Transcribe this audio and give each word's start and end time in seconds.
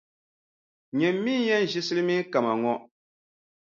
Nyini 0.97 1.19
mi 1.23 1.33
n-yɛn 1.37 1.65
ʒi 1.71 1.79
silimiinʼ 1.87 2.27
kama 2.31 2.53
ŋɔ. 2.61 2.73